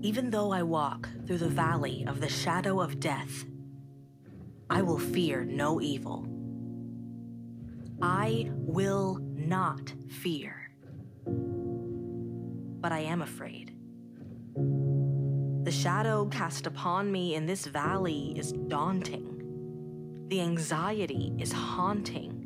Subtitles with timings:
[0.00, 3.44] Even though I walk through the valley of the shadow of death,
[4.70, 6.26] I will fear no evil.
[8.00, 10.70] I will not fear,
[12.80, 13.74] but I am afraid.
[15.64, 19.34] The shadow cast upon me in this valley is daunting.
[20.28, 22.37] The anxiety is haunting.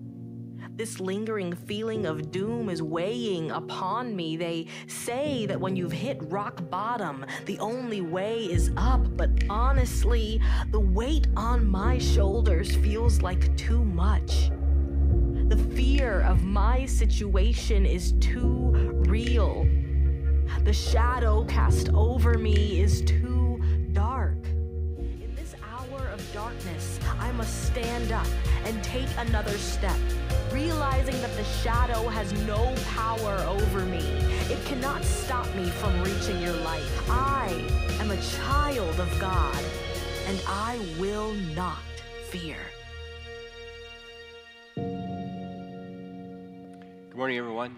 [0.83, 4.37] This lingering feeling of doom is weighing upon me.
[4.37, 9.17] They say that when you've hit rock bottom, the only way is up.
[9.17, 14.51] But honestly, the weight on my shoulders feels like too much.
[15.47, 18.73] The fear of my situation is too
[19.07, 19.69] real.
[20.65, 23.63] The shadow cast over me is too
[23.93, 24.45] dark.
[24.49, 28.27] In this hour of darkness, I must stand up
[28.65, 29.97] and take another step
[30.53, 34.03] realizing that the shadow has no power over me.
[34.51, 36.85] It cannot stop me from reaching your light.
[37.09, 37.67] I
[38.01, 39.65] am a child of God,
[40.27, 41.79] and I will not
[42.29, 42.59] fear.
[44.75, 44.85] Good
[47.17, 47.77] morning, everyone.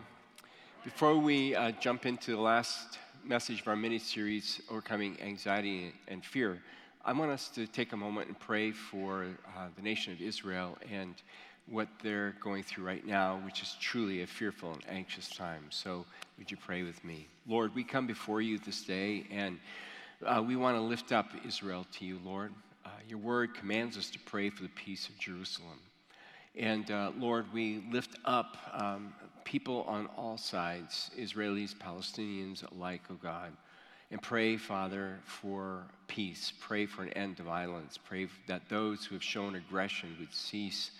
[0.83, 6.25] Before we uh, jump into the last message of our mini series, Overcoming Anxiety and
[6.25, 6.61] Fear,
[7.05, 10.77] I want us to take a moment and pray for uh, the nation of Israel
[10.91, 11.15] and
[11.67, 15.65] what they're going through right now, which is truly a fearful and anxious time.
[15.71, 16.05] So,
[16.39, 17.27] would you pray with me?
[17.47, 19.59] Lord, we come before you this day, and
[20.25, 22.53] uh, we want to lift up Israel to you, Lord.
[22.85, 25.79] Uh, your word commands us to pray for the peace of Jerusalem.
[26.57, 29.13] And uh, Lord, we lift up um,
[29.45, 33.53] people on all sides, Israelis, Palestinians alike, oh God,
[34.11, 36.53] and pray, Father, for peace.
[36.61, 37.99] Pray for an end to violence.
[37.99, 40.93] Pray that those who have shown aggression would cease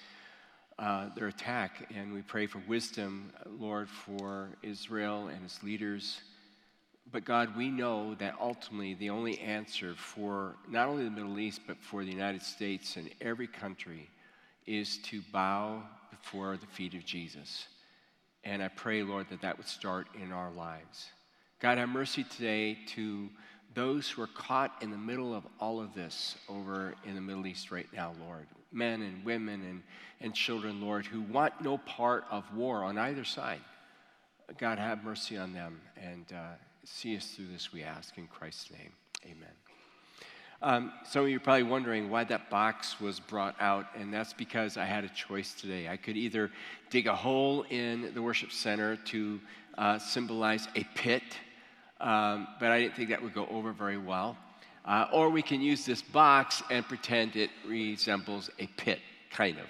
[0.79, 1.89] uh, their attack.
[1.95, 6.21] And we pray for wisdom, Lord, for Israel and its leaders.
[7.13, 11.61] But God, we know that ultimately the only answer for not only the Middle East,
[11.67, 14.09] but for the United States and every country
[14.67, 17.67] is to bow before the feet of Jesus.
[18.43, 21.07] And I pray, Lord, that that would start in our lives.
[21.61, 23.29] God, have mercy today to
[23.75, 27.47] those who are caught in the middle of all of this over in the Middle
[27.47, 29.83] East right now, Lord men and women and,
[30.21, 33.61] and children, Lord, who want no part of war on either side.
[34.59, 38.19] God, have mercy on them and uh, see us through this, we ask.
[38.19, 38.93] In Christ's name,
[39.25, 39.49] amen.
[40.61, 44.33] Um, some of you are probably wondering why that box was brought out, and that's
[44.33, 45.89] because I had a choice today.
[45.89, 46.51] I could either
[46.91, 49.41] dig a hole in the worship center to
[49.77, 51.23] uh, symbolize a pit,
[52.05, 54.37] um, but I didn't think that would go over very well.
[54.85, 59.01] Uh, or we can use this box and pretend it resembles a pit,
[59.31, 59.67] kind of.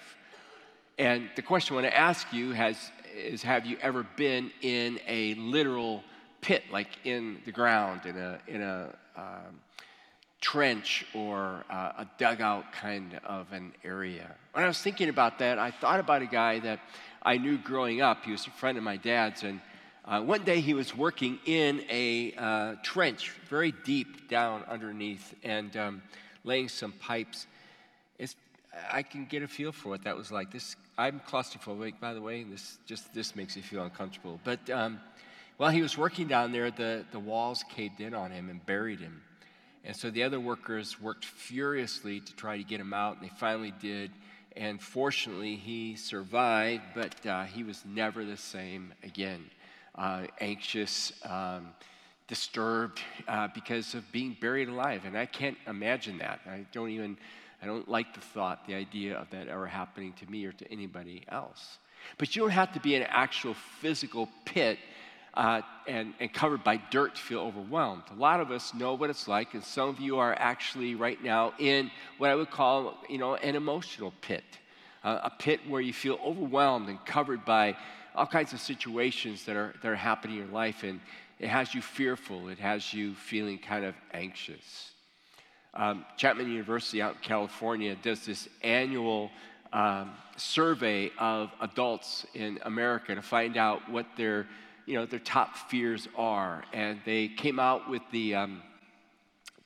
[0.99, 2.77] And the question I want to ask you has,
[3.17, 6.03] is Have you ever been in a literal
[6.41, 9.61] pit, like in the ground, in a, in a um,
[10.41, 14.35] trench or uh, a dugout kind of an area?
[14.53, 16.81] When I was thinking about that, I thought about a guy that
[17.23, 18.25] I knew growing up.
[18.25, 19.61] He was a friend of my dad's, and
[20.07, 25.75] uh, one day he was working in a uh, trench very deep down underneath and
[25.79, 26.03] um,
[26.45, 27.47] laying some pipes.
[28.19, 28.37] It's,
[28.93, 30.53] I can get a feel for what that was like.
[30.53, 32.43] This, I'm claustrophobic, by the way.
[32.43, 34.39] This just this makes me feel uncomfortable.
[34.45, 35.01] But um,
[35.57, 39.01] while he was working down there, the, the walls caved in on him and buried
[39.01, 39.23] him.
[39.87, 43.35] And so the other workers worked furiously to try to get him out, and they
[43.37, 44.11] finally did.
[44.55, 49.47] And fortunately, he survived, but uh, he was never the same again
[49.95, 51.69] uh, anxious, um,
[52.27, 55.03] disturbed uh, because of being buried alive.
[55.05, 56.41] And I can't imagine that.
[56.47, 57.17] I don't even,
[57.63, 60.73] I don't like the thought, the idea of that ever happening to me or to
[60.73, 61.79] anybody else.
[62.19, 64.79] But you don't have to be in an actual physical pit
[65.35, 68.03] uh, and, and covered by dirt to feel overwhelmed.
[68.13, 71.23] A lot of us know what it's like, and some of you are actually right
[71.23, 74.45] now in what I would call, you know, an emotional pit.
[75.03, 77.77] Uh, a pit where you feel overwhelmed and covered by
[78.15, 81.01] all kinds of situations that are, that are happening in your life, and
[81.39, 84.93] it has you fearful, it has you feeling kind of anxious.
[85.75, 89.31] Um, Chapman University out in California does this annual
[89.73, 94.47] um, survey of adults in America to find out what their,
[94.87, 96.63] you know, their top fears are.
[96.73, 98.63] And they came out with the um,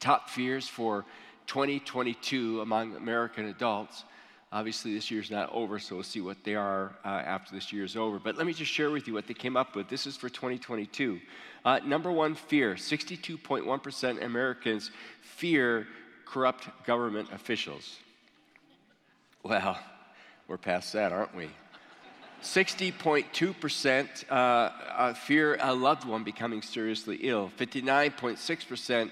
[0.01, 1.05] top fears for
[1.47, 4.05] 2022 among American adults.
[4.51, 7.85] Obviously, this year's not over, so we'll see what they are uh, after this year
[7.85, 8.19] is over.
[8.19, 9.89] But let me just share with you what they came up with.
[9.89, 11.21] This is for 2022.
[11.67, 14.91] Uh, number one fear 62.1% Americans
[15.21, 15.87] fear
[16.25, 17.99] corrupt government officials.
[19.43, 19.79] Well,
[20.47, 21.51] we're past that, aren't we?
[22.43, 27.51] 60.2% uh, uh, fear a loved one becoming seriously ill.
[27.59, 29.11] 59.6%,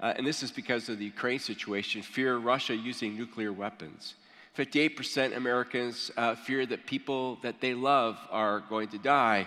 [0.00, 4.14] uh, and this is because of the Ukraine situation, fear Russia using nuclear weapons.
[4.56, 9.46] 58% Americans uh, fear that people that they love are going to die.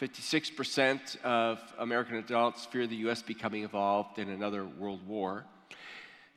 [0.00, 3.22] 56% of American adults fear the U.S.
[3.22, 5.44] becoming involved in another world war.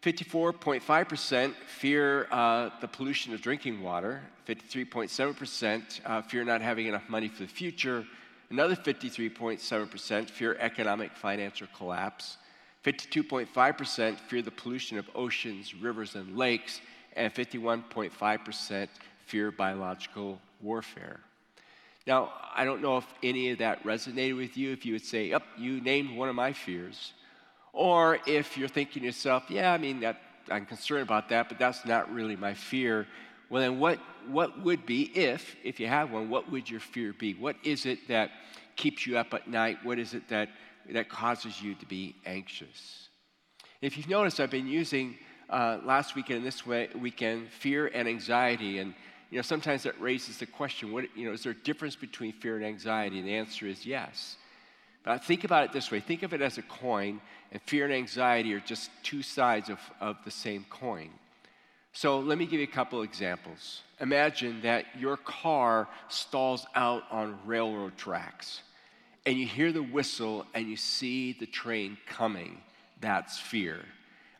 [0.01, 4.21] 54.5% fear uh, the pollution of drinking water.
[4.47, 8.05] 53.7% uh, fear not having enough money for the future.
[8.51, 12.37] Another 53.7% fear economic financial collapse.
[12.83, 16.81] 52.5% fear the pollution of oceans, rivers, and lakes.
[17.15, 18.87] And 51.5%
[19.25, 21.19] fear biological warfare.
[22.05, 25.27] Now, I don't know if any of that resonated with you, if you would say,
[25.29, 27.13] Yep, you named one of my fears.
[27.73, 31.59] Or if you're thinking to yourself, yeah, I mean, that, I'm concerned about that, but
[31.59, 33.07] that's not really my fear.
[33.49, 37.13] Well, then what, what would be, if, if you have one, what would your fear
[37.13, 37.33] be?
[37.33, 38.31] What is it that
[38.75, 39.77] keeps you up at night?
[39.83, 40.49] What is it that,
[40.89, 43.09] that causes you to be anxious?
[43.81, 45.17] If you've noticed, I've been using
[45.49, 48.79] uh, last weekend and this way, weekend fear and anxiety.
[48.79, 48.93] And,
[49.29, 52.33] you know, sometimes that raises the question, what, you know, is there a difference between
[52.33, 53.19] fear and anxiety?
[53.19, 54.37] And the answer is yes.
[55.03, 57.21] But think about it this way think of it as a coin,
[57.51, 61.09] and fear and anxiety are just two sides of, of the same coin.
[61.93, 63.83] So let me give you a couple examples.
[64.01, 68.61] Imagine that your car stalls out on railroad tracks,
[69.25, 72.57] and you hear the whistle and you see the train coming.
[72.99, 73.79] That's fear.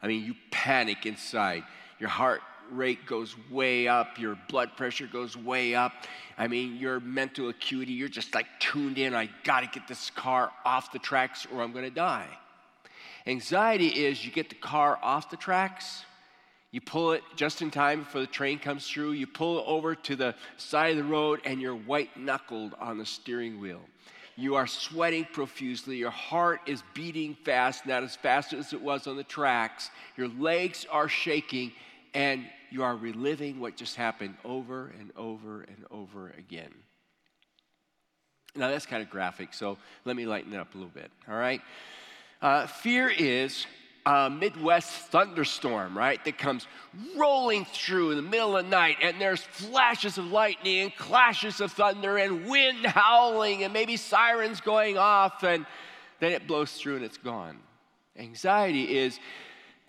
[0.06, 1.64] I mean, you panic inside.
[2.00, 5.94] Your heart rate goes way up, your blood pressure goes way up.
[6.38, 9.16] I mean, your mental acuity, you're just like tuned in.
[9.16, 12.28] I got to get this car off the tracks or I'm going to die.
[13.26, 16.04] Anxiety is you get the car off the tracks,
[16.70, 19.96] you pull it just in time before the train comes through, you pull it over
[19.96, 23.82] to the side of the road, and you're white knuckled on the steering wheel.
[24.36, 25.98] You are sweating profusely.
[25.98, 29.90] Your heart is beating fast, not as fast as it was on the tracks.
[30.18, 31.72] Your legs are shaking,
[32.14, 36.74] and you are reliving what just happened over and over and over again.
[38.58, 41.36] Now, that's kind of graphic, so let me lighten it up a little bit, all
[41.36, 41.62] right?
[42.42, 43.66] Uh, fear is
[44.06, 46.24] a Midwest thunderstorm, right?
[46.26, 46.68] That comes
[47.16, 51.60] rolling through in the middle of the night, and there's flashes of lightning and clashes
[51.60, 55.66] of thunder and wind howling and maybe sirens going off, and
[56.20, 57.58] then it blows through and it's gone.
[58.18, 59.20] Anxiety is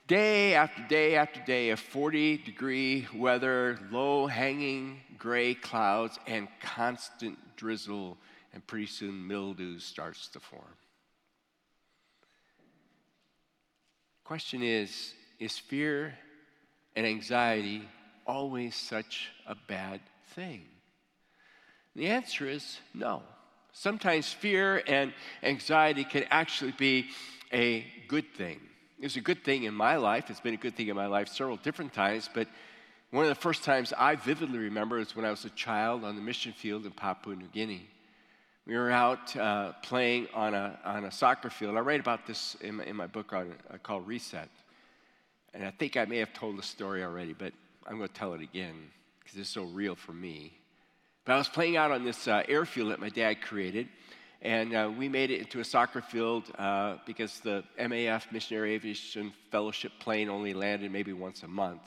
[0.06, 7.38] day after day after day of 40 degree weather, low hanging gray clouds, and constant
[7.56, 8.16] drizzle,
[8.54, 10.62] and pretty soon mildew starts to form.
[14.26, 16.12] Question is Is fear
[16.96, 17.88] and anxiety
[18.26, 20.00] always such a bad
[20.34, 20.62] thing?
[21.94, 23.22] The answer is no.
[23.72, 25.12] Sometimes fear and
[25.44, 27.06] anxiety can actually be
[27.52, 28.58] a good thing.
[28.98, 30.28] It was a good thing in my life.
[30.28, 32.48] It's been a good thing in my life several different times, but
[33.10, 36.16] one of the first times I vividly remember is when I was a child on
[36.16, 37.88] the mission field in Papua New Guinea.
[38.66, 41.76] We were out uh, playing on a, on a soccer field.
[41.76, 44.48] I write about this in my, in my book on, uh, called Reset.
[45.54, 47.52] And I think I may have told the story already, but
[47.86, 48.74] I'm going to tell it again
[49.20, 50.52] because it's so real for me.
[51.24, 53.86] But I was playing out on this uh, airfield that my dad created.
[54.42, 59.32] And uh, we made it into a soccer field uh, because the MAF, Missionary Aviation
[59.52, 61.82] Fellowship plane, only landed maybe once a month.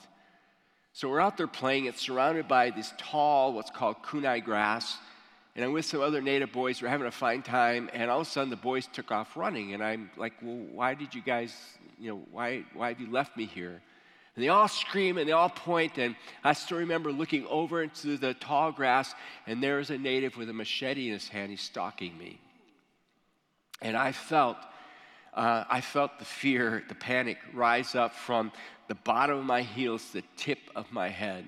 [0.94, 1.84] So we're out there playing.
[1.84, 4.96] It's surrounded by this tall, what's called kunai grass.
[5.56, 6.80] And I'm with some other native boys.
[6.80, 7.90] We're having a fine time.
[7.92, 9.74] And all of a sudden, the boys took off running.
[9.74, 11.54] And I'm like, well, why did you guys,
[11.98, 13.82] you know, why, why have you left me here?
[14.36, 16.14] And they all scream and they all point, and
[16.44, 19.12] I still remember looking over into the tall grass,
[19.46, 21.50] and there is a native with a machete in his hand.
[21.50, 22.40] He's stalking me.
[23.82, 24.56] And I felt,
[25.34, 28.52] uh, I felt the fear, the panic rise up from
[28.88, 31.44] the bottom of my heels to the tip of my head.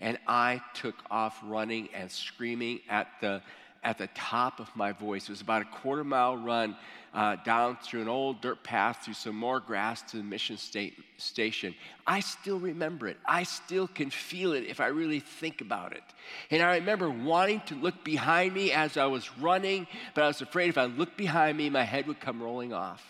[0.00, 3.42] And I took off running and screaming at the,
[3.84, 5.24] at the top of my voice.
[5.24, 6.76] It was about a quarter mile run
[7.12, 10.94] uh, down through an old dirt path through some more grass to the mission state,
[11.16, 11.74] station.
[12.06, 13.16] I still remember it.
[13.26, 16.02] I still can feel it if I really think about it.
[16.50, 20.40] And I remember wanting to look behind me as I was running, but I was
[20.40, 23.04] afraid if I looked behind me, my head would come rolling off.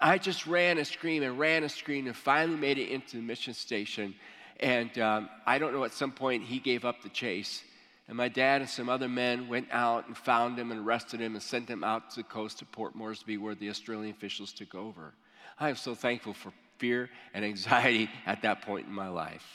[0.00, 3.22] I just ran and screamed and ran and screamed and finally made it into the
[3.22, 4.14] mission station.
[4.58, 7.62] And um, I don't know, at some point, he gave up the chase.
[8.08, 11.34] And my dad and some other men went out and found him and arrested him
[11.34, 14.74] and sent him out to the coast of Port Moresby where the Australian officials took
[14.74, 15.14] over.
[15.58, 19.46] I am so thankful for fear and anxiety at that point in my life.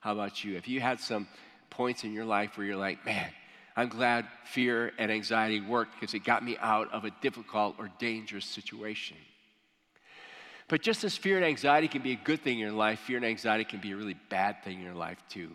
[0.00, 0.54] How about you?
[0.54, 1.28] Have you had some
[1.70, 3.30] points in your life where you're like, man,
[3.76, 7.90] I'm glad fear and anxiety worked because it got me out of a difficult or
[7.98, 9.16] dangerous situation.
[10.68, 13.16] But just as fear and anxiety can be a good thing in your life, fear
[13.16, 15.50] and anxiety can be a really bad thing in your life too.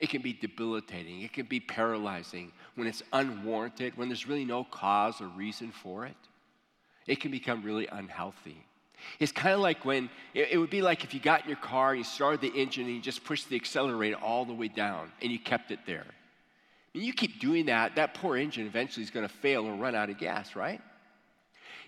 [0.00, 4.64] It can be debilitating, it can be paralyzing when it's unwarranted, when there's really no
[4.64, 6.16] cause or reason for it.
[7.06, 8.64] It can become really unhealthy.
[9.18, 11.94] It's kind of like when it, would be like if you got in your car
[11.94, 15.30] you started the engine and you just pushed the accelerator all the way down and
[15.30, 16.06] you kept it there.
[16.94, 19.94] And you keep doing that, that poor engine eventually is going to fail or run
[19.94, 20.80] out of gas, right?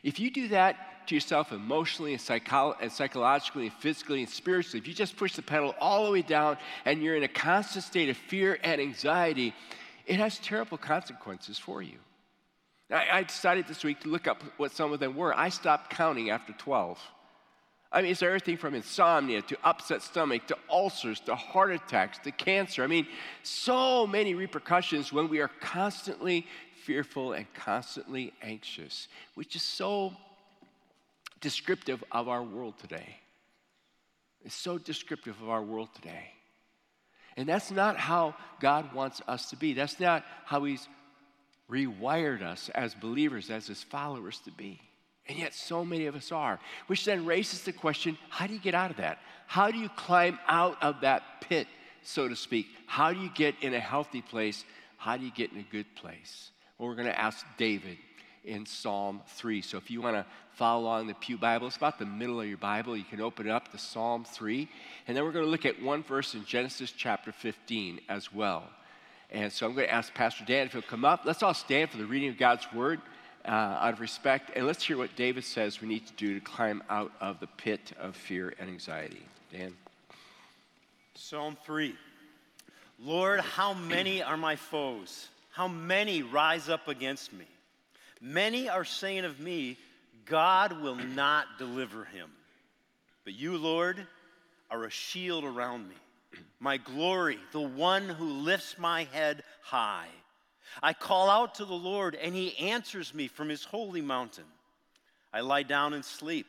[0.03, 4.79] If you do that to yourself emotionally and, psycho- and psychologically and physically and spiritually,
[4.79, 7.85] if you just push the pedal all the way down and you're in a constant
[7.85, 9.55] state of fear and anxiety,
[10.07, 11.99] it has terrible consequences for you.
[12.91, 15.37] I, I decided this week to look up what some of them were.
[15.37, 16.99] I stopped counting after 12.
[17.91, 22.33] I mean, it's everything from insomnia to upset stomach to ulcers to heart attacks to
[22.33, 22.83] cancer.
[22.83, 23.07] I mean,
[23.43, 26.47] so many repercussions when we are constantly
[26.85, 30.15] fearful and constantly anxious, which is so
[31.43, 33.17] descriptive of our world today.
[34.45, 36.33] It's so descriptive of our world today.
[37.37, 39.75] And that's not how God wants us to be.
[39.75, 40.89] That's not how He's
[41.71, 44.81] rewired us as believers, as His followers to be.
[45.29, 46.59] And yet, so many of us are,
[46.89, 49.19] which then raises the question how do you get out of that?
[49.47, 51.69] How do you climb out of that pit,
[52.03, 52.67] so to speak?
[52.87, 54.65] How do you get in a healthy place?
[54.97, 56.51] How do you get in a good place?
[56.77, 57.99] Well, we're going to ask David
[58.45, 59.63] in Psalm 3.
[59.63, 62.47] So if you want to follow along the Pew Bible, it's about the middle of
[62.47, 62.97] your Bible.
[62.97, 64.69] You can open it up to Psalm 3.
[65.07, 68.65] And then we're going to look at one verse in Genesis chapter 15 as well.
[69.31, 71.23] And so I'm going to ask Pastor Dan if he'll come up.
[71.25, 73.01] Let's all stand for the reading of God's word
[73.45, 74.51] uh, out of respect.
[74.55, 77.47] And let's hear what David says we need to do to climb out of the
[77.47, 79.23] pit of fear and anxiety.
[79.53, 79.75] Dan.
[81.15, 81.95] Psalm 3.
[83.05, 85.29] Lord, how many are my foes?
[85.51, 87.47] How many rise up against me?
[88.23, 89.77] Many are saying of me,
[90.27, 92.31] God will not deliver him.
[93.25, 94.07] But you, Lord,
[94.71, 95.97] are a shield around me,
[96.61, 100.07] my glory, the one who lifts my head high.
[100.81, 104.45] I call out to the Lord, and he answers me from his holy mountain.
[105.33, 106.47] I lie down and sleep.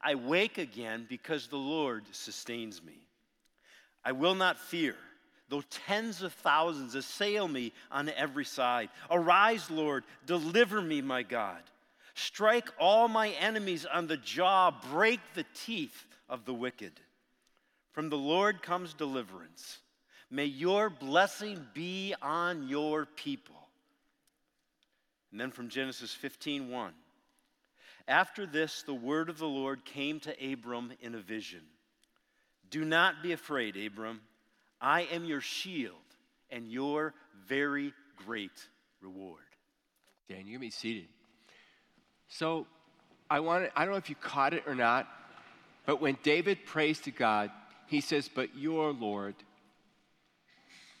[0.00, 2.98] I wake again because the Lord sustains me.
[4.04, 4.96] I will not fear
[5.50, 8.88] though tens of thousands assail me on every side.
[9.10, 11.60] Arise, Lord, deliver me, my God.
[12.14, 16.92] Strike all my enemies on the jaw, break the teeth of the wicked.
[17.92, 19.78] From the Lord comes deliverance.
[20.30, 23.56] May your blessing be on your people.
[25.32, 26.92] And then from Genesis 15 1.
[28.06, 31.60] After this, the word of the Lord came to Abram in a vision.
[32.70, 34.20] Do not be afraid, Abram.
[34.80, 35.94] I am your shield
[36.50, 37.14] and your
[37.46, 37.92] very
[38.24, 38.66] great
[39.00, 39.38] reward.
[40.28, 41.08] Dan, you can be seated.
[42.28, 42.66] So,
[43.28, 45.06] I want I don't know if you caught it or not,
[45.86, 47.50] but when David prays to God,
[47.86, 49.34] he says, But your Lord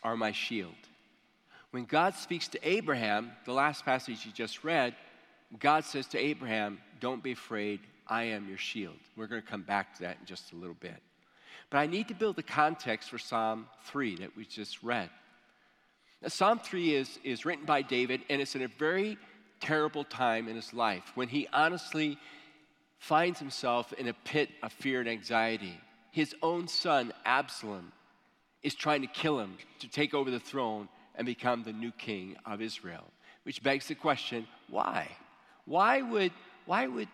[0.02, 0.74] are my shield.
[1.70, 4.94] When God speaks to Abraham, the last passage you just read,
[5.58, 8.96] God says to Abraham, Don't be afraid, I am your shield.
[9.16, 11.00] We're going to come back to that in just a little bit.
[11.70, 15.08] But I need to build the context for Psalm 3 that we just read.
[16.20, 19.16] Now, Psalm 3 is, is written by David, and it's in a very
[19.60, 22.18] terrible time in his life when he honestly
[22.98, 25.78] finds himself in a pit of fear and anxiety.
[26.10, 27.92] His own son, Absalom,
[28.62, 32.36] is trying to kill him to take over the throne and become the new king
[32.44, 33.04] of Israel.
[33.44, 35.08] Which begs the question why?
[35.64, 36.32] Why would,
[36.66, 37.08] why would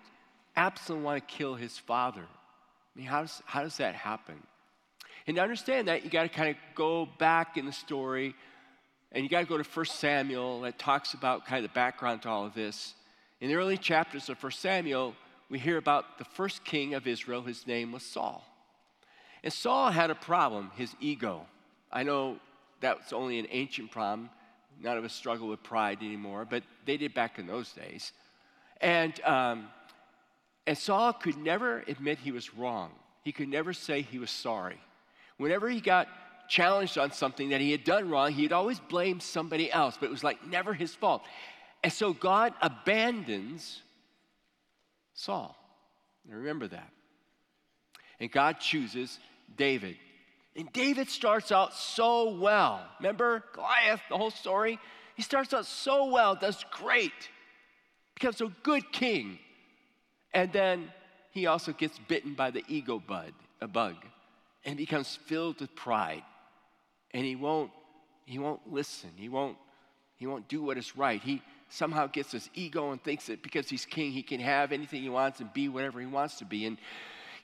[0.56, 2.24] Absalom want to kill his father?
[2.96, 4.36] I mean, how does, how does that happen?
[5.26, 8.34] And to understand that, you got to kind of go back in the story,
[9.12, 12.22] and you got to go to 1 Samuel that talks about kind of the background
[12.22, 12.94] to all of this.
[13.42, 15.14] In the early chapters of 1 Samuel,
[15.50, 17.42] we hear about the first king of Israel.
[17.42, 18.46] His name was Saul.
[19.44, 21.46] And Saul had a problem, his ego.
[21.92, 22.38] I know
[22.80, 24.30] that's only an ancient problem.
[24.80, 28.12] None of us struggle with pride anymore, but they did back in those days.
[28.80, 29.68] And um,
[30.66, 32.90] and Saul could never admit he was wrong.
[33.22, 34.80] He could never say he was sorry.
[35.36, 36.08] Whenever he got
[36.48, 40.12] challenged on something that he had done wrong, he'd always blame somebody else, but it
[40.12, 41.22] was like never his fault.
[41.82, 43.82] And so God abandons
[45.14, 45.56] Saul.
[46.28, 46.90] Now remember that.
[48.18, 49.18] And God chooses
[49.56, 49.96] David.
[50.56, 52.80] And David starts out so well.
[52.98, 54.78] Remember Goliath, the whole story?
[55.14, 57.12] He starts out so well, does great,
[58.14, 59.38] becomes a good king.
[60.36, 60.92] And then
[61.32, 63.96] he also gets bitten by the ego bud, a bug,
[64.64, 66.22] and becomes filled with pride.
[67.12, 67.70] And he won't,
[68.24, 69.10] he won't listen.
[69.16, 69.56] He won't
[70.18, 71.22] He won't do what is right.
[71.22, 75.02] He somehow gets his ego and thinks that because he's king, he can have anything
[75.02, 76.66] he wants and be whatever he wants to be.
[76.66, 76.78] And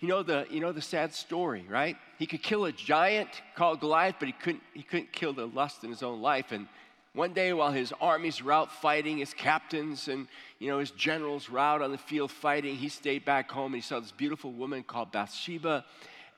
[0.00, 1.96] you know the, you know the sad story, right?
[2.18, 5.84] He could kill a giant called Goliath, but he couldn't, he couldn't kill the lust
[5.84, 6.52] in his own life.
[6.52, 6.66] And
[7.14, 10.26] one day while his armies were out fighting, his captains and
[10.58, 13.82] you know his generals were out on the field fighting, he stayed back home and
[13.82, 15.84] he saw this beautiful woman called Bathsheba.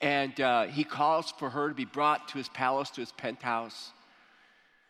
[0.00, 3.92] And uh, he calls for her to be brought to his palace, to his penthouse.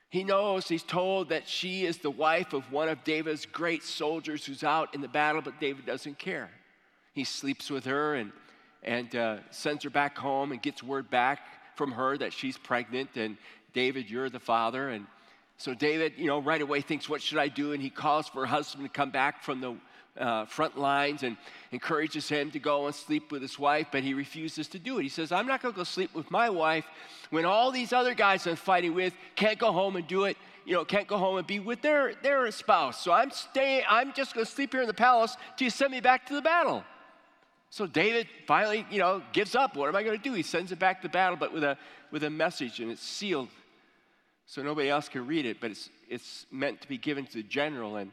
[0.08, 4.46] He knows, he's told that she is the wife of one of David's great soldiers
[4.46, 6.50] who's out in the battle, but David doesn't care.
[7.12, 8.32] He sleeps with her and
[8.84, 11.40] and uh, sends her back home and gets word back
[11.74, 13.16] from her that she's pregnant.
[13.16, 13.36] And
[13.72, 14.90] David, you're the father.
[14.90, 15.06] And
[15.64, 17.72] so David, you know, right away thinks, what should I do?
[17.72, 19.74] And he calls for her husband to come back from the
[20.22, 21.38] uh, front lines and
[21.72, 25.04] encourages him to go and sleep with his wife, but he refuses to do it.
[25.04, 26.84] He says, I'm not going to go sleep with my wife
[27.30, 30.74] when all these other guys I'm fighting with can't go home and do it, you
[30.74, 33.02] know, can't go home and be with their, their spouse.
[33.02, 35.92] So I'm staying, I'm just going to sleep here in the palace till you send
[35.92, 36.84] me back to the battle.
[37.70, 39.76] So David finally, you know, gives up.
[39.76, 40.34] What am I going to do?
[40.34, 41.78] He sends it back to battle, but with a,
[42.10, 43.48] with a message, and it's sealed
[44.46, 47.42] so nobody else can read it, but it's, it's meant to be given to the
[47.42, 48.10] general, and,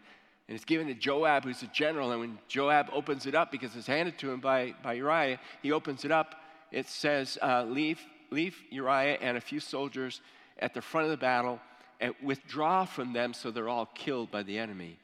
[0.48, 2.12] and it's given to Joab, who's the general.
[2.12, 5.72] And when Joab opens it up, because it's handed to him by, by Uriah, he
[5.72, 6.36] opens it up.
[6.72, 10.22] It says, uh, leave, leave Uriah and a few soldiers
[10.60, 11.60] at the front of the battle
[12.00, 14.98] and withdraw from them so they're all killed by the enemy.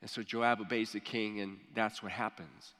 [0.00, 2.74] And so Joab obeys the king, and that's what happens.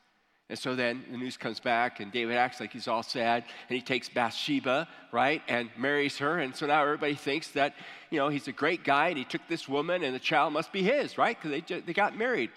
[0.50, 3.76] And so then the news comes back, and David acts like he's all sad, and
[3.76, 6.40] he takes Bathsheba, right, and marries her.
[6.40, 7.75] And so now everybody thinks that,
[8.11, 10.73] you know, he's a great guy, and he took this woman, and the child must
[10.73, 12.50] be his, right, because they, they got married.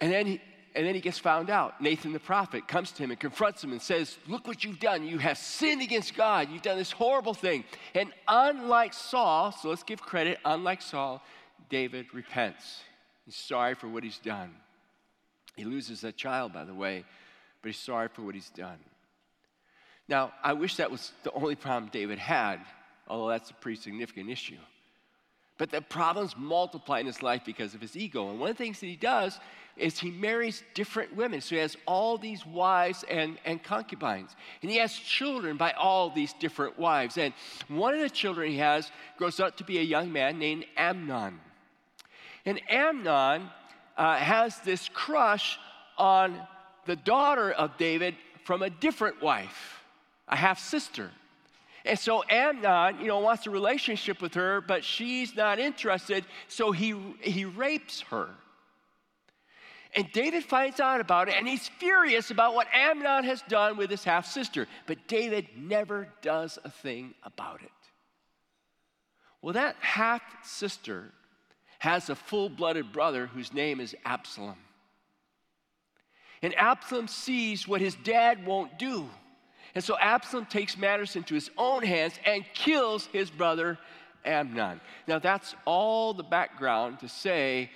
[0.00, 0.40] And then, he,
[0.74, 1.80] and then he gets found out.
[1.80, 5.06] Nathan the prophet comes to him and confronts him and says, Look what you've done.
[5.06, 6.48] You have sinned against God.
[6.50, 7.62] You've done this horrible thing.
[7.94, 11.22] And unlike Saul, so let's give credit, unlike Saul,
[11.70, 12.80] David repents.
[13.26, 14.50] He's sorry for what he's done.
[15.56, 17.04] He loses that child, by the way,
[17.60, 18.78] but he's sorry for what he's done.
[20.08, 22.60] Now, I wish that was the only problem David had,
[23.06, 24.58] although that's a pretty significant issue.
[25.58, 28.30] But the problems multiply in his life because of his ego.
[28.30, 29.38] And one of the things that he does
[29.76, 31.40] is he marries different women.
[31.40, 34.34] So he has all these wives and, and concubines.
[34.62, 37.16] And he has children by all these different wives.
[37.16, 37.32] And
[37.68, 41.38] one of the children he has grows up to be a young man named Amnon.
[42.44, 43.48] And Amnon
[43.96, 45.58] uh, has this crush
[45.98, 46.38] on
[46.86, 49.84] the daughter of David from a different wife,
[50.28, 51.10] a half sister.
[51.84, 56.70] And so Amnon, you know, wants a relationship with her, but she's not interested, so
[56.72, 58.28] he, he rapes her.
[59.94, 63.90] And David finds out about it, and he's furious about what Amnon has done with
[63.90, 64.66] his half sister.
[64.86, 67.70] But David never does a thing about it.
[69.42, 71.12] Well, that half sister
[71.82, 74.54] has a full blooded brother whose name is Absalom.
[76.40, 79.10] And Absalom sees what his dad won't do.
[79.74, 83.80] And so Absalom takes matters into his own hands and kills his brother
[84.24, 84.80] Amnon.
[85.08, 87.68] Now, that's all the background to say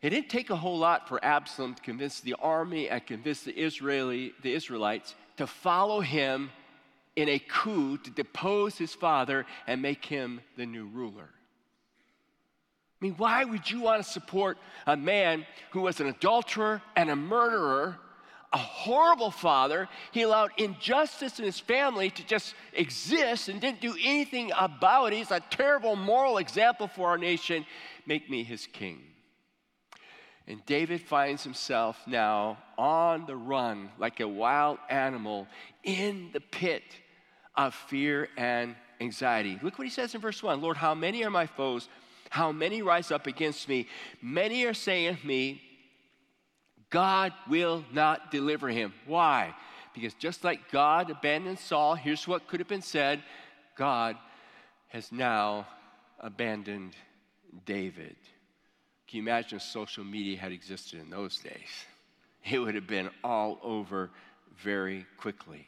[0.00, 3.60] it didn't take a whole lot for Absalom to convince the army and convince the,
[3.60, 6.50] Israeli, the Israelites to follow him
[7.16, 11.30] in a coup to depose his father and make him the new ruler.
[13.00, 17.08] I mean, why would you want to support a man who was an adulterer and
[17.08, 17.96] a murderer,
[18.52, 19.88] a horrible father?
[20.12, 25.16] He allowed injustice in his family to just exist and didn't do anything about it.
[25.16, 27.64] He's a terrible moral example for our nation.
[28.04, 29.00] Make me his king.
[30.46, 35.46] And David finds himself now on the run like a wild animal
[35.84, 36.82] in the pit
[37.56, 39.58] of fear and anxiety.
[39.62, 41.88] Look what he says in verse 1 Lord, how many are my foes?
[42.30, 43.86] How many rise up against me.
[44.22, 45.60] Many are saying to me,
[46.88, 48.94] God will not deliver him.
[49.04, 49.54] Why?
[49.94, 53.22] Because just like God abandoned Saul, here's what could have been said
[53.76, 54.16] God
[54.88, 55.66] has now
[56.20, 56.94] abandoned
[57.66, 58.16] David.
[59.08, 61.84] Can you imagine if social media had existed in those days?
[62.48, 64.10] It would have been all over
[64.56, 65.66] very quickly.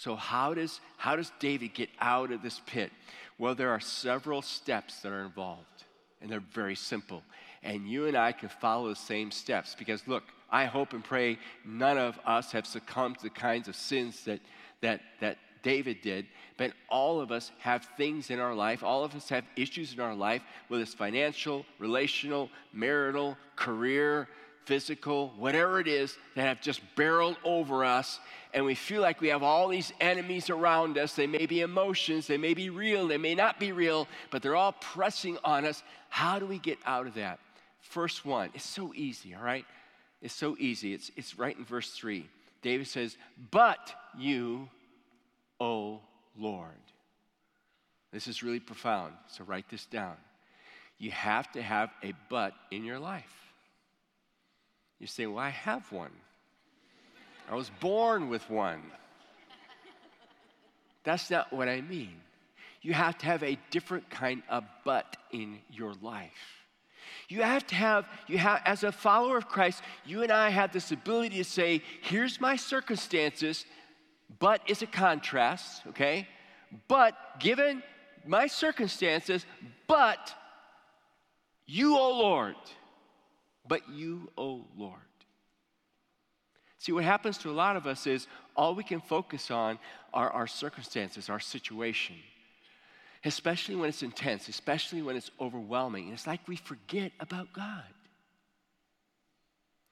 [0.00, 2.92] So, how does, how does David get out of this pit?
[3.36, 5.82] Well, there are several steps that are involved,
[6.22, 7.24] and they're very simple.
[7.64, 11.36] And you and I can follow the same steps because, look, I hope and pray
[11.64, 14.38] none of us have succumbed to the kinds of sins that,
[14.82, 16.26] that, that David did,
[16.58, 18.84] but all of us have things in our life.
[18.84, 24.28] All of us have issues in our life, whether it's financial, relational, marital, career,
[24.68, 28.20] physical, whatever it is, that have just barreled over us.
[28.52, 31.14] And we feel like we have all these enemies around us.
[31.14, 34.56] They may be emotions, they may be real, they may not be real, but they're
[34.56, 35.82] all pressing on us.
[36.10, 37.38] How do we get out of that?
[37.80, 39.64] First one, it's so easy, all right?
[40.20, 40.92] It's so easy.
[40.92, 42.28] It's, it's right in verse 3.
[42.60, 43.16] David says,
[43.50, 44.68] But you,
[45.60, 46.00] O
[46.38, 46.68] Lord.
[48.12, 50.16] This is really profound, so write this down.
[50.98, 53.47] You have to have a but in your life.
[54.98, 56.10] You say, Well, I have one.
[57.50, 58.82] I was born with one.
[61.04, 62.20] That's not what I mean.
[62.82, 66.58] You have to have a different kind of but in your life.
[67.28, 70.72] You have to have, you have, as a follower of Christ, you and I have
[70.72, 73.66] this ability to say, here's my circumstances,
[74.38, 76.28] but it's a contrast, okay?
[76.86, 77.82] But given
[78.26, 79.44] my circumstances,
[79.86, 80.34] but
[81.66, 82.56] you, O oh Lord,
[83.68, 85.00] but you, O oh Lord.
[86.78, 88.26] See, what happens to a lot of us is
[88.56, 89.78] all we can focus on
[90.14, 92.16] are our circumstances, our situation
[93.24, 96.04] especially when it's intense, especially when it's overwhelming.
[96.04, 97.84] And it's like we forget about God.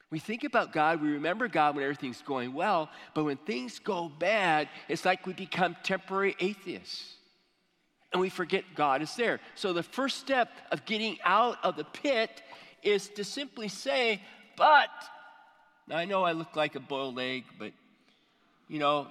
[0.09, 4.09] We think about God, we remember God when everything's going well, but when things go
[4.09, 7.15] bad, it's like we become temporary atheists.
[8.12, 9.41] And we forget God is there.
[9.57, 12.41] So the first step of getting out of the pit
[12.87, 14.20] is to simply say,
[14.57, 14.88] but,
[15.90, 17.72] I know I look like a boiled egg, but
[18.68, 19.09] you know,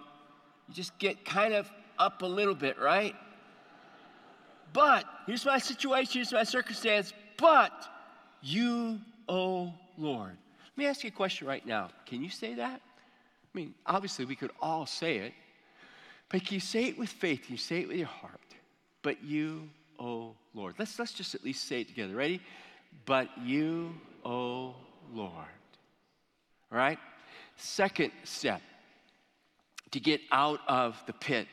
[0.67, 3.15] you just get kind of up a little bit, right?
[4.73, 7.71] But here's my situation, here's my circumstance, but
[8.41, 10.37] you, oh Lord.
[10.71, 11.89] Let me ask you a question right now.
[12.05, 12.81] Can you say that?
[12.81, 15.33] I mean, obviously, we could all say it,
[16.29, 17.43] but can you say it with faith?
[17.43, 18.39] Can you say it with your heart?
[19.01, 20.75] But you, oh Lord.
[20.77, 22.15] Let's, let's just at least say it together.
[22.15, 22.41] Ready?
[23.05, 24.75] But you, oh
[25.13, 25.31] Lord.
[26.71, 26.99] All right?
[27.57, 28.61] Second step
[29.91, 31.47] to get out of the pit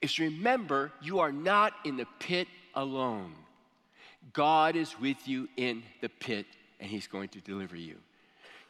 [0.00, 3.34] is remember you are not in the pit alone.
[4.32, 6.46] God is with you in the pit
[6.80, 7.96] and he's going to deliver you.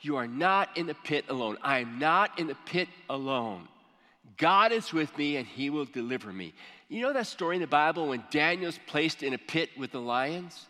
[0.00, 1.58] You are not in the pit alone.
[1.62, 3.68] I am not in the pit alone.
[4.36, 6.54] God is with me and he will deliver me.
[6.88, 10.00] You know that story in the Bible when Daniel's placed in a pit with the
[10.00, 10.66] lions?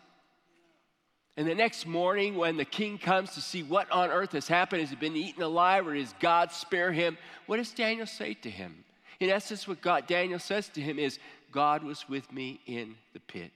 [1.37, 4.81] And the next morning, when the king comes to see what on earth has happened,
[4.81, 7.17] has he been eaten alive or does God spare him?
[7.45, 8.83] What does Daniel say to him?
[9.19, 11.19] In essence, what God, Daniel says to him is,
[11.51, 13.51] God was with me in the pit,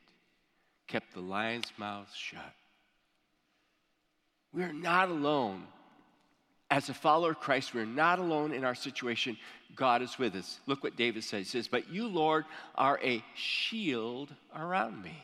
[0.88, 2.54] kept the lion's mouth shut.
[4.54, 5.64] We're not alone.
[6.70, 9.38] As a follower of Christ, we're not alone in our situation.
[9.76, 10.60] God is with us.
[10.66, 11.52] Look what David says.
[11.52, 15.24] He says, But you, Lord, are a shield around me.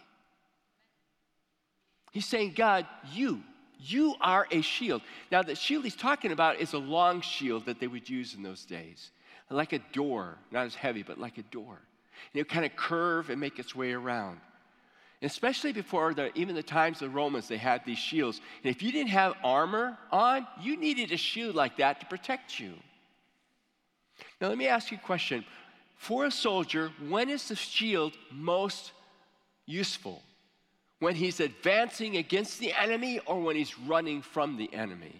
[2.11, 3.41] He's saying, God, you,
[3.79, 5.01] you are a shield.
[5.31, 8.43] Now, the shield he's talking about is a long shield that they would use in
[8.43, 9.11] those days
[9.51, 11.73] like a door, not as heavy, but like a door.
[11.75, 14.39] And it would kind of curve and make its way around.
[15.21, 18.39] Especially before the, even the times of the Romans, they had these shields.
[18.63, 22.59] And if you didn't have armor on, you needed a shield like that to protect
[22.59, 22.73] you.
[24.39, 25.43] Now, let me ask you a question.
[25.97, 28.93] For a soldier, when is the shield most
[29.65, 30.21] useful?
[30.99, 35.15] When he's advancing against the enemy or when he's running from the enemy?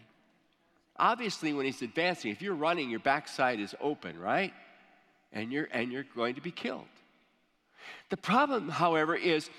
[0.98, 4.54] Obviously, when he's advancing, if you're running, your backside is open, right?
[5.32, 6.84] And you're, and you're going to be killed.
[8.10, 9.50] The problem, however, is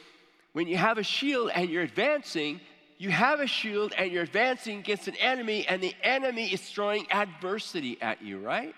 [0.53, 2.61] when you have a shield and you're advancing,
[2.99, 7.11] you have a shield and you're advancing against an enemy, and the enemy is throwing
[7.11, 8.75] adversity at you, right?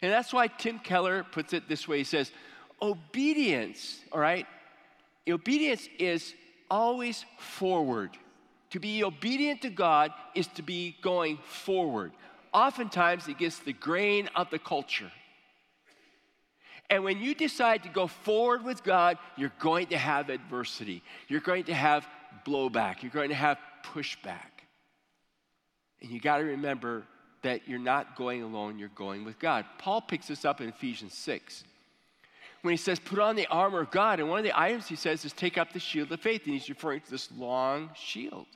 [0.00, 2.30] And that's why Tim Keller puts it this way he says,
[2.80, 4.46] Obedience, all right?
[5.28, 6.34] Obedience is
[6.70, 8.10] always forward.
[8.70, 12.12] To be obedient to God is to be going forward.
[12.52, 15.10] Oftentimes, it gets the grain of the culture.
[16.90, 21.02] And when you decide to go forward with God, you're going to have adversity.
[21.28, 22.06] You're going to have
[22.46, 23.02] blowback.
[23.02, 24.62] You're going to have pushback.
[26.00, 27.04] And you got to remember
[27.42, 29.66] that you're not going alone, you're going with God.
[29.78, 31.64] Paul picks this up in Ephesians 6
[32.64, 34.20] when he says, put on the armor of God.
[34.20, 36.46] And one of the items he says is take up the shield of faith.
[36.46, 38.46] And he's referring to this long shield.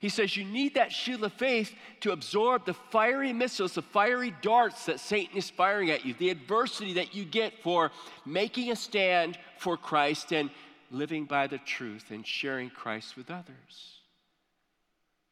[0.00, 4.34] He says you need that shield of faith to absorb the fiery missiles, the fiery
[4.42, 7.92] darts that Satan is firing at you, the adversity that you get for
[8.24, 10.50] making a stand for Christ and
[10.90, 14.00] living by the truth and sharing Christ with others.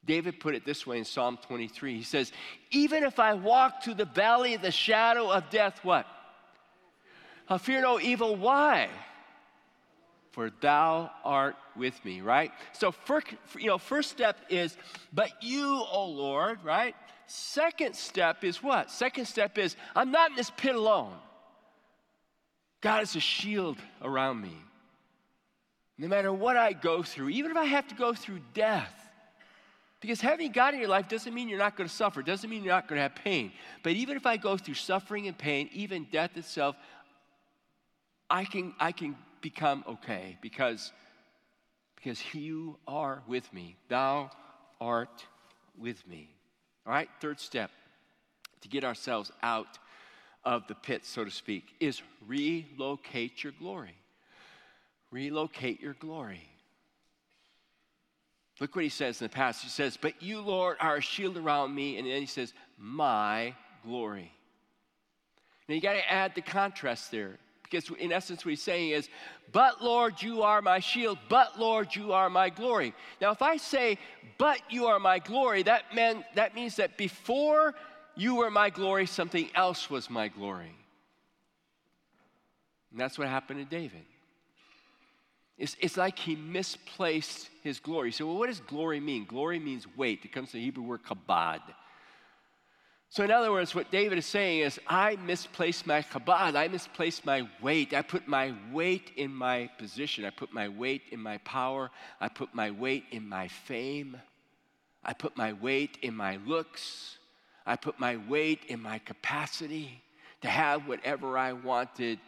[0.04, 1.96] David put it this way in Psalm 23.
[1.96, 2.30] He says,
[2.70, 6.06] Even if I walk through the valley of the shadow of death, what?
[7.48, 8.36] I fear no evil.
[8.36, 8.88] Why?
[10.32, 12.50] For thou art with me, right?
[12.72, 13.28] So, first,
[13.58, 14.76] you know, first step is,
[15.12, 16.96] but you, O Lord, right?
[17.26, 18.90] Second step is what?
[18.90, 21.14] Second step is, I'm not in this pit alone.
[22.80, 24.56] God is a shield around me.
[25.96, 28.92] No matter what I go through, even if I have to go through death,
[30.00, 32.62] because having God in your life doesn't mean you're not going to suffer, doesn't mean
[32.62, 33.52] you're not going to have pain.
[33.82, 36.76] But even if I go through suffering and pain, even death itself,
[38.30, 40.92] I can, I can become okay because,
[41.96, 43.76] because you are with me.
[43.88, 44.30] Thou
[44.80, 45.24] art
[45.78, 46.30] with me.
[46.86, 47.70] All right, third step
[48.62, 49.78] to get ourselves out
[50.44, 53.96] of the pit, so to speak, is relocate your glory.
[55.10, 56.48] Relocate your glory.
[58.60, 59.64] Look what he says in the passage.
[59.64, 61.98] He says, But you, Lord, are a shield around me.
[61.98, 64.32] And then he says, My glory.
[65.68, 67.38] Now you got to add the contrast there.
[67.64, 69.08] Because in essence, what he's saying is,
[69.52, 71.18] But Lord, you are my shield.
[71.28, 72.94] But Lord, you are my glory.
[73.20, 73.98] Now, if I say,
[74.38, 77.74] But you are my glory, that, meant, that means that before
[78.14, 80.74] you were my glory, something else was my glory.
[82.92, 84.04] And that's what happened to David.
[85.56, 88.12] It's, it's like he misplaced his glory.
[88.12, 89.24] So, well, what does glory mean?
[89.24, 90.20] Glory means weight.
[90.24, 91.60] It comes from the Hebrew word kabod.
[93.14, 96.56] So, in other words, what David is saying is, I misplaced my kabod.
[96.56, 97.94] I misplaced my weight.
[97.94, 100.24] I put my weight in my position.
[100.24, 101.92] I put my weight in my power.
[102.20, 104.20] I put my weight in my fame.
[105.04, 107.18] I put my weight in my looks.
[107.64, 110.02] I put my weight in my capacity
[110.40, 112.18] to have whatever I wanted.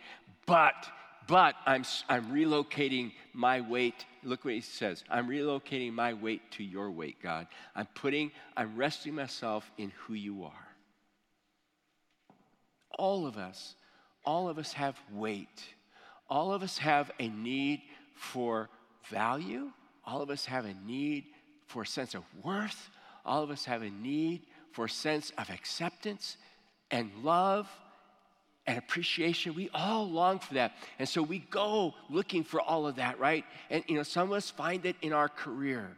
[0.46, 0.86] But
[1.26, 4.04] but I'm, I'm relocating my weight.
[4.22, 5.02] Look what he says.
[5.10, 7.48] I'm relocating my weight to your weight, God.
[7.74, 10.65] I'm putting, I'm resting myself in who you are.
[12.96, 13.74] All of us,
[14.24, 15.62] all of us have weight.
[16.28, 17.82] All of us have a need
[18.14, 18.68] for
[19.10, 19.70] value.
[20.04, 21.24] All of us have a need
[21.66, 22.90] for a sense of worth.
[23.24, 26.36] All of us have a need for a sense of acceptance
[26.90, 27.68] and love
[28.66, 29.54] and appreciation.
[29.54, 30.72] We all long for that.
[30.98, 33.44] And so we go looking for all of that, right?
[33.70, 35.96] And, you know, some of us find it in our career.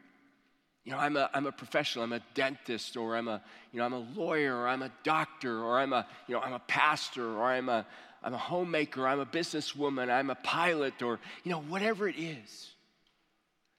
[0.88, 3.84] You know, I'm a, I'm a professional, I'm a dentist, or I'm a, you know,
[3.84, 7.26] I'm a lawyer, or I'm a doctor, or I'm a, you know, I'm a pastor,
[7.36, 7.84] or I'm a,
[8.22, 12.70] I'm a homemaker, I'm a businesswoman, I'm a pilot, or, you know, whatever it is.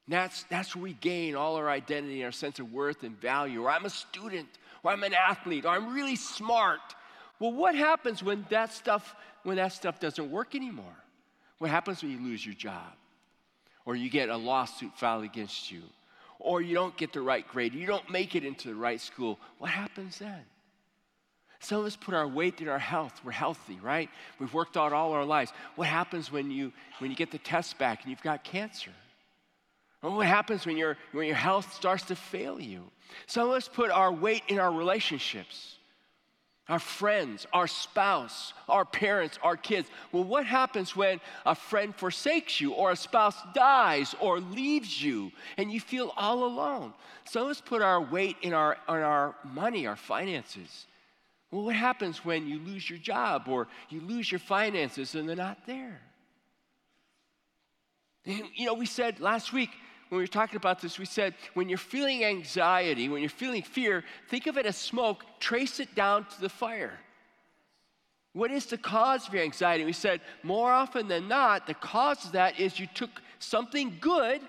[0.08, 3.63] That's, that's where we gain all our identity and our sense of worth and value.
[3.63, 4.48] Or I'm a student,
[4.84, 6.93] or I'm an athlete, or I'm really smart,
[7.39, 10.86] well, what happens when that stuff when that stuff doesn't work anymore?
[11.58, 12.93] What happens when you lose your job?
[13.84, 15.82] Or you get a lawsuit filed against you?
[16.39, 19.38] Or you don't get the right grade, you don't make it into the right school.
[19.58, 20.45] What happens then?
[21.60, 23.19] Some of us put our weight in our health.
[23.23, 24.10] We're healthy, right?
[24.39, 25.52] We've worked out all our lives.
[25.75, 28.91] What happens when you when you get the test back and you've got cancer?
[30.02, 32.89] Or what happens when your when your health starts to fail you?
[33.28, 35.79] Some of us put our weight in our relationships
[36.70, 39.90] our friends, our spouse, our parents, our kids.
[40.12, 45.32] Well, what happens when a friend forsakes you, or a spouse dies, or leaves you,
[45.58, 46.94] and you feel all alone?
[47.26, 50.86] Some of us put our weight in our, in our money, our finances.
[51.52, 55.36] Well, what happens when you lose your job, or you lose your finances and they're
[55.36, 56.00] not there?
[58.26, 59.72] You know, we said last week,
[60.10, 63.62] when we were talking about this, we said when you're feeling anxiety, when you're feeling
[63.62, 67.00] fear, think of it as smoke, trace it down to the fire.
[68.34, 69.86] What is the cause of your anxiety?
[69.86, 74.41] We said more often than not, the cause of that is you took something good,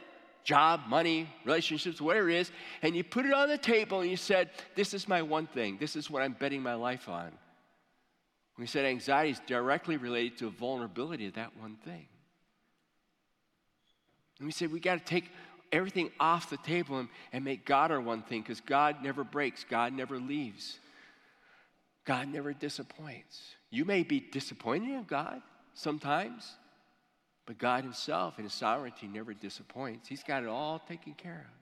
[0.44, 4.16] job, money, relationships, whatever it is, and you put it on the table and you
[4.16, 5.76] said, This is my one thing.
[5.78, 7.32] This is what I'm betting my life on.
[8.58, 12.06] We said anxiety is directly related to vulnerability of that one thing.
[14.38, 15.30] And we said we got to take
[15.72, 19.64] everything off the table and, and make God our one thing because God never breaks,
[19.68, 20.78] God never leaves,
[22.04, 23.42] God never disappoints.
[23.70, 25.42] You may be disappointed in God
[25.74, 26.52] sometimes,
[27.46, 30.08] but God Himself in His sovereignty never disappoints.
[30.08, 31.60] He's got it all taken care of.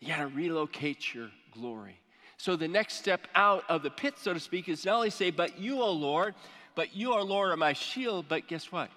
[0.00, 1.98] You got to relocate your glory.
[2.36, 5.30] So the next step out of the pit, so to speak, is not only say,
[5.30, 6.34] But you, O Lord,
[6.74, 8.90] but you, O Lord, are my shield, but guess what?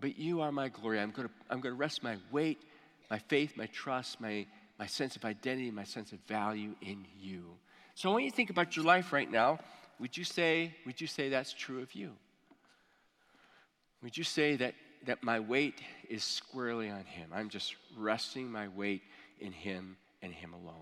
[0.00, 1.00] But you are my glory.
[1.00, 2.58] I'm going to, I'm going to rest my weight,
[3.10, 4.46] my faith, my trust, my,
[4.78, 7.44] my sense of identity, my sense of value in you.
[7.94, 9.58] So when you think about your life right now,
[9.98, 12.12] would you say, would you say that's true of you?
[14.02, 14.74] Would you say that,
[15.06, 17.30] that my weight is squarely on Him?
[17.34, 19.02] I'm just resting my weight
[19.40, 20.74] in Him and Him alone.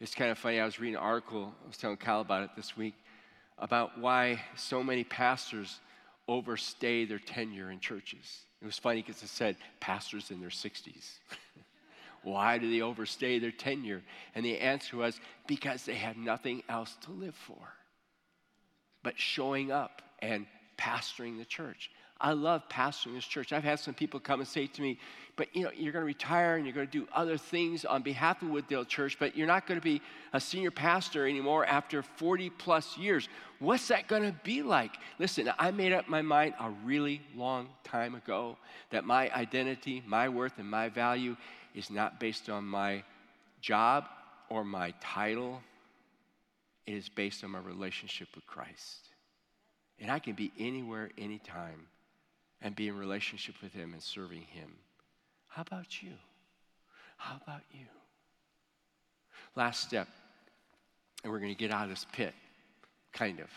[0.00, 0.58] It's kind of funny.
[0.58, 2.94] I was reading an article, I was telling Cal about it this week,
[3.58, 5.80] about why so many pastors
[6.32, 8.42] overstay their tenure in churches.
[8.60, 11.18] It was funny because it said pastors in their 60s.
[12.22, 14.02] Why do they overstay their tenure?
[14.34, 17.58] And the answer was because they have nothing else to live for
[19.02, 20.46] but showing up and
[20.78, 21.90] pastoring the church.
[22.22, 23.52] I love pastoring this church.
[23.52, 24.96] I've had some people come and say to me,
[25.34, 28.02] but you know, you're going to retire and you're going to do other things on
[28.02, 30.00] behalf of Wooddale Church, but you're not going to be
[30.32, 33.28] a senior pastor anymore after 40 plus years.
[33.58, 34.92] What's that going to be like?
[35.18, 38.56] Listen, I made up my mind a really long time ago
[38.90, 41.36] that my identity, my worth, and my value
[41.74, 43.02] is not based on my
[43.60, 44.04] job
[44.48, 45.60] or my title.
[46.86, 49.08] It is based on my relationship with Christ.
[49.98, 51.88] And I can be anywhere, anytime
[52.62, 54.70] and be in relationship with Him and serving Him.
[55.48, 56.12] How about you?
[57.16, 57.86] How about you?
[59.54, 60.08] Last step,
[61.22, 62.34] and we're going to get out of this pit,
[63.12, 63.50] kind of.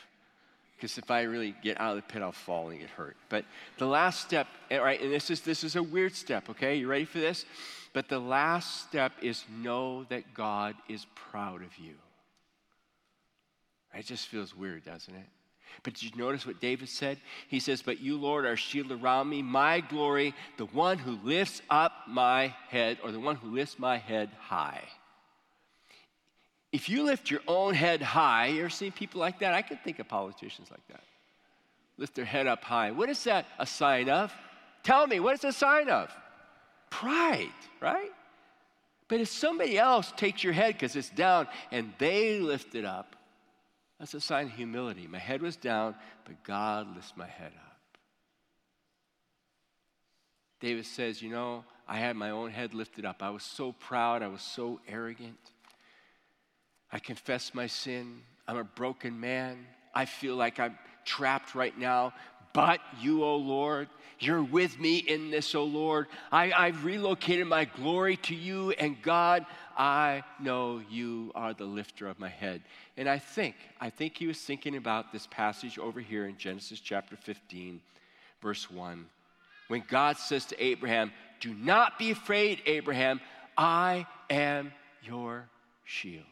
[0.76, 3.16] Because if I really get out of the pit, I'll fall and get hurt.
[3.30, 3.46] But
[3.78, 6.76] the last step, all right, and this is this is a weird step, okay?
[6.76, 7.46] You ready for this?
[7.94, 11.94] But the last step is know that God is proud of you.
[13.94, 15.28] It just feels weird, doesn't it?
[15.84, 17.20] But did you notice what David said?
[17.48, 21.62] He says, But you, Lord, are shield around me, my glory, the one who lifts
[21.70, 24.82] up my head, or the one who lifts my head high.
[26.72, 29.54] If you lift your own head high, you ever seen people like that?
[29.54, 31.04] I can think of politicians like that.
[31.98, 32.92] Lift their head up high.
[32.92, 34.34] What is that a sign of?
[34.84, 36.12] Tell me, what is a sign of?
[36.90, 37.48] Pride,
[37.80, 38.12] right?
[39.08, 43.16] But if somebody else takes your head because it's down and they lift it up,
[44.00, 45.08] that's a sign of humility.
[45.08, 47.98] My head was down, but God lifts my head up.
[50.60, 53.22] David says, You know, I had my own head lifted up.
[53.22, 54.24] I was so proud.
[54.24, 55.38] I was so arrogant.
[56.92, 58.22] I confess my sin.
[58.48, 59.66] I'm a broken man.
[59.94, 62.14] I feel like I'm trapped right now.
[62.56, 66.08] But you, O Lord, you're with me in this, O Lord.
[66.32, 69.46] I, I've relocated my glory to you, and God,
[69.78, 72.62] I know you are the lifter of my head.
[72.96, 76.80] And I think, I think he was thinking about this passage over here in Genesis
[76.80, 77.82] chapter 15,
[78.42, 79.06] verse 1.
[79.68, 83.20] When God says to Abraham, Do not be afraid, Abraham,
[83.58, 84.72] I am
[85.04, 85.50] your
[85.84, 86.24] shield.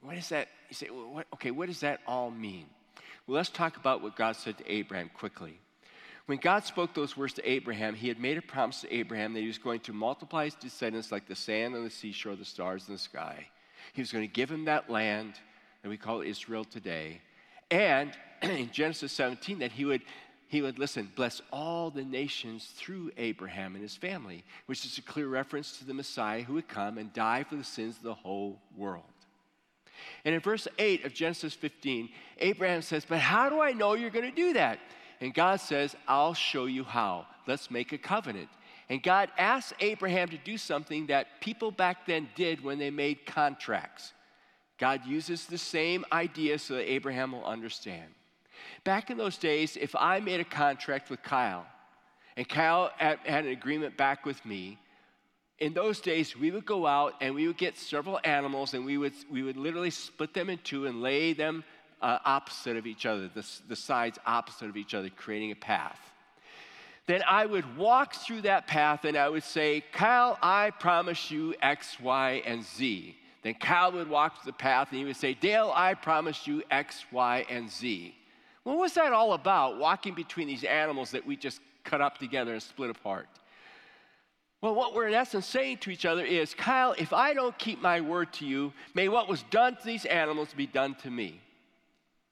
[0.00, 0.48] What is that?
[0.68, 2.66] You say, well, what, okay, what does that all mean?
[3.26, 5.58] Well, let's talk about what God said to Abraham quickly.
[6.26, 9.40] When God spoke those words to Abraham, he had made a promise to Abraham that
[9.40, 12.86] he was going to multiply his descendants like the sand on the seashore, the stars
[12.88, 13.46] in the sky.
[13.92, 15.34] He was going to give him that land
[15.82, 17.20] that we call Israel today.
[17.70, 20.02] And in Genesis 17, that he would,
[20.48, 25.02] he would, listen, bless all the nations through Abraham and his family, which is a
[25.02, 28.14] clear reference to the Messiah who would come and die for the sins of the
[28.14, 29.13] whole world.
[30.24, 34.10] And in verse 8 of Genesis 15, Abraham says, But how do I know you're
[34.10, 34.78] going to do that?
[35.20, 37.26] And God says, I'll show you how.
[37.46, 38.48] Let's make a covenant.
[38.88, 43.24] And God asks Abraham to do something that people back then did when they made
[43.24, 44.12] contracts.
[44.78, 48.10] God uses the same idea so that Abraham will understand.
[48.82, 51.66] Back in those days, if I made a contract with Kyle,
[52.36, 54.78] and Kyle had, an agreement back with me,
[55.64, 58.98] in those days we would go out and we would get several animals and we
[58.98, 61.64] would, we would literally split them in two and lay them
[62.02, 65.98] uh, opposite of each other, the, the sides opposite of each other, creating a path.
[67.06, 71.54] Then I would walk through that path and I would say, Kyle, I promise you
[71.62, 73.16] X, Y, and Z.
[73.42, 76.62] Then Kyle would walk through the path and he would say, Dale, I promise you
[76.70, 78.14] X, Y, and Z.
[78.64, 82.52] What was that all about, walking between these animals that we just cut up together
[82.52, 83.28] and split apart?
[84.64, 87.82] Well, what we're in essence saying to each other is, Kyle, if I don't keep
[87.82, 91.38] my word to you, may what was done to these animals be done to me.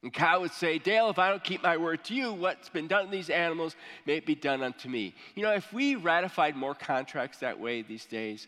[0.02, 2.88] And Kyle would say, Dale, if I don't keep my word to you, what's been
[2.88, 5.14] done to these animals may it be done unto me.
[5.34, 8.46] You know, if we ratified more contracts that way these days,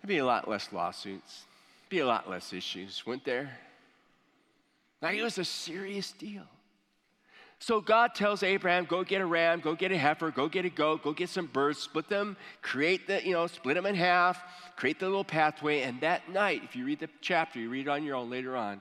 [0.00, 1.42] there'd be a lot less lawsuits,
[1.88, 3.50] be a lot less issues, wouldn't there?
[5.02, 6.44] Now, it was a serious deal.
[7.60, 10.70] So God tells Abraham, go get a ram, go get a heifer, go get a
[10.70, 14.40] goat, go get some birds, split them, create the, you know, split them in half,
[14.76, 15.82] create the little pathway.
[15.82, 18.56] And that night, if you read the chapter, you read it on your own later
[18.56, 18.80] on,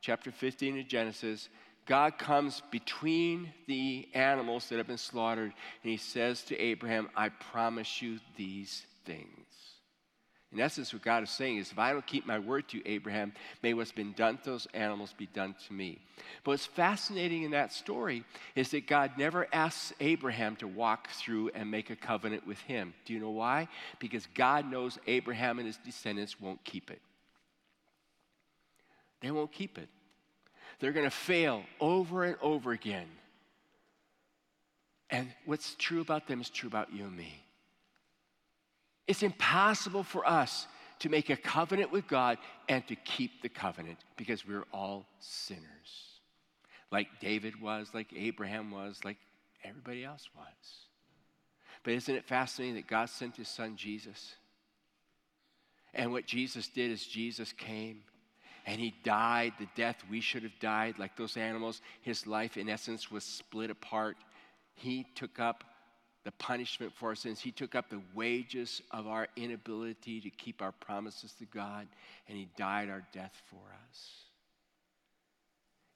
[0.00, 1.48] chapter 15 of Genesis,
[1.84, 7.28] God comes between the animals that have been slaughtered and he says to Abraham, I
[7.28, 9.26] promise you these things.
[10.52, 12.82] In essence, what God is saying is, if I don't keep my word to you,
[12.84, 13.32] Abraham,
[13.62, 15.98] may what's been done to those animals be done to me.
[16.44, 18.24] But what's fascinating in that story
[18.54, 22.92] is that God never asks Abraham to walk through and make a covenant with him.
[23.06, 23.68] Do you know why?
[23.98, 27.00] Because God knows Abraham and his descendants won't keep it.
[29.22, 29.88] They won't keep it.
[30.80, 33.06] They're going to fail over and over again.
[35.08, 37.41] And what's true about them is true about you and me.
[39.06, 40.66] It's impossible for us
[41.00, 42.38] to make a covenant with God
[42.68, 46.20] and to keep the covenant because we're all sinners.
[46.90, 49.16] Like David was, like Abraham was, like
[49.64, 50.86] everybody else was.
[51.82, 54.36] But isn't it fascinating that God sent his son Jesus?
[55.94, 58.02] And what Jesus did is Jesus came
[58.64, 61.80] and he died the death we should have died, like those animals.
[62.02, 64.16] His life, in essence, was split apart.
[64.74, 65.64] He took up
[66.24, 67.40] the punishment for our sins.
[67.40, 71.86] He took up the wages of our inability to keep our promises to God,
[72.28, 74.10] and He died our death for us.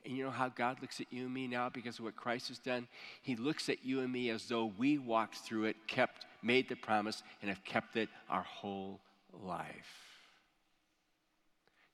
[0.04, 2.48] And you know how God looks at you and me now because of what Christ
[2.48, 2.86] has done?
[3.22, 6.76] He looks at you and me as though we walked through it, kept, made the
[6.76, 9.00] promise, and have kept it our whole
[9.32, 10.06] life.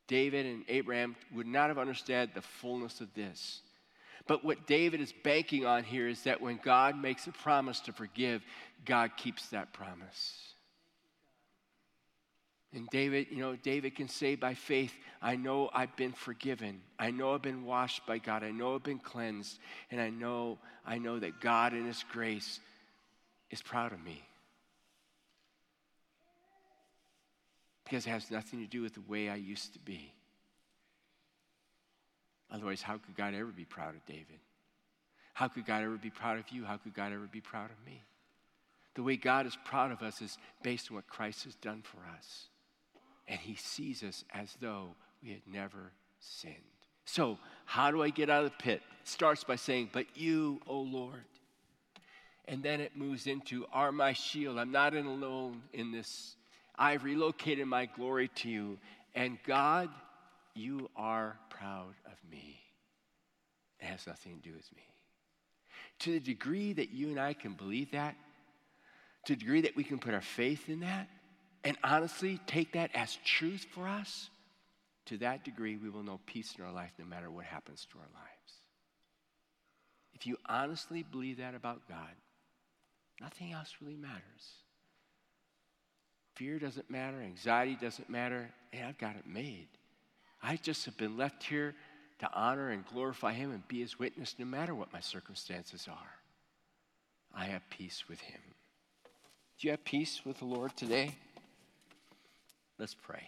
[0.08, 3.62] David and Abraham would not have understood the fullness of this.
[4.26, 7.92] But what David is banking on here is that when God makes a promise to
[7.92, 8.42] forgive,
[8.84, 10.52] God keeps that promise.
[12.74, 16.80] And David, you know, David can say by faith, I know I've been forgiven.
[16.98, 18.42] I know I've been washed by God.
[18.42, 19.58] I know I've been cleansed.
[19.90, 22.60] And I know, I know that God in His grace
[23.50, 24.22] is proud of me.
[27.84, 30.14] Because it has nothing to do with the way I used to be.
[32.53, 34.38] Otherwise, how could God ever be proud of David?
[35.34, 36.64] How could God ever be proud of you?
[36.64, 38.03] How could God ever be proud of me?
[38.94, 41.98] The way God is proud of us is based on what Christ has done for
[42.16, 42.48] us.
[43.26, 46.55] And he sees us as though we had never sinned.
[47.07, 48.82] So, how do I get out of the pit?
[49.00, 51.24] It starts by saying, But you, O Lord.
[52.46, 54.59] And then it moves into, Are my shield.
[54.59, 56.36] I'm not alone in this.
[56.78, 58.78] I've relocated my glory to you.
[59.14, 59.88] And God,
[60.55, 62.60] you are proud of me.
[63.80, 64.82] It has nothing to do with me.
[66.00, 68.16] To the degree that you and I can believe that,
[69.26, 71.08] to the degree that we can put our faith in that,
[71.64, 74.30] and honestly take that as truth for us,
[75.06, 77.98] to that degree we will know peace in our life no matter what happens to
[77.98, 78.52] our lives.
[80.14, 82.14] If you honestly believe that about God,
[83.20, 84.22] nothing else really matters.
[86.34, 89.68] Fear doesn't matter, anxiety doesn't matter, and I've got it made.
[90.43, 91.74] I just have been left here
[92.18, 96.14] to honor and glorify Him and be His witness no matter what my circumstances are.
[97.34, 98.40] I have peace with Him.
[99.59, 101.14] Do you have peace with the Lord today?
[102.78, 103.22] Let's pray.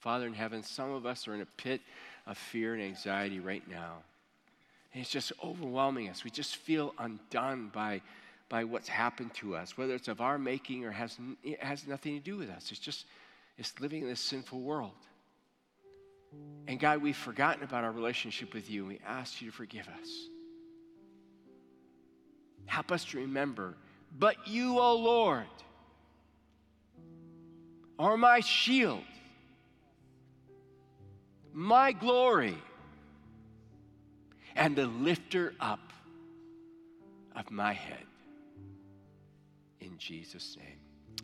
[0.00, 1.80] Father in heaven, some of us are in a pit
[2.26, 3.98] of fear and anxiety right now.
[4.92, 6.24] And it's just overwhelming us.
[6.24, 8.02] We just feel undone by,
[8.48, 12.18] by what's happened to us, whether it's of our making or has, it has nothing
[12.18, 12.70] to do with us.
[12.70, 13.06] It's just
[13.58, 14.92] it's living in this sinful world.
[16.66, 19.88] And God, we've forgotten about our relationship with you, and we ask you to forgive
[19.88, 20.08] us.
[22.66, 23.74] Help us to remember,
[24.18, 25.46] but you, O oh Lord,
[27.98, 29.02] are my shield,
[31.52, 32.56] my glory,
[34.54, 35.92] and the lifter up
[37.34, 38.04] of my head.
[39.80, 40.81] In Jesus' name.